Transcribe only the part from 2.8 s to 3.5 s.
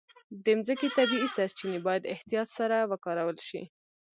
وکارول